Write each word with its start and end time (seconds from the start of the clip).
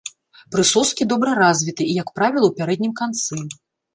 Прысоскі 0.53 1.07
добра 1.11 1.33
развіты 1.41 1.83
і, 1.87 1.93
як 2.01 2.09
правіла, 2.17 2.49
у 2.49 2.57
пярэднім 2.61 2.95
канцы. 3.01 3.43